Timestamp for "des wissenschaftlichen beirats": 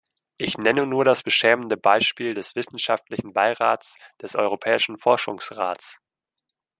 2.33-3.99